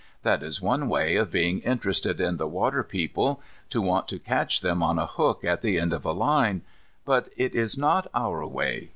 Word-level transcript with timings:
That 0.23 0.41
is 0.41 0.63
one 0.63 0.89
way 0.89 1.15
of 1.15 1.29
being 1.29 1.59
interested 1.59 2.19
in 2.19 2.37
the 2.37 2.47
water 2.47 2.81
people; 2.81 3.39
to 3.69 3.83
want 3.83 4.07
to 4.07 4.17
catch 4.17 4.61
them 4.61 4.81
on 4.81 4.97
a 4.97 5.05
hook 5.05 5.45
at 5.45 5.61
the 5.61 5.77
end 5.77 5.93
of 5.93 6.05
a 6.05 6.11
line, 6.11 6.63
but 7.05 7.29
it 7.37 7.53
is 7.53 7.77
not 7.77 8.09
our 8.11 8.43
way. 8.47 8.89